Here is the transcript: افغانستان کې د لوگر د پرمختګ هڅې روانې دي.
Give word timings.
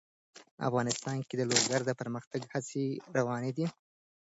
افغانستان 0.67 1.17
کې 1.27 1.35
د 1.37 1.41
لوگر 1.51 1.79
د 1.85 1.91
پرمختګ 1.99 2.41
هڅې 2.53 2.85
روانې 3.17 3.51
دي. 3.57 3.65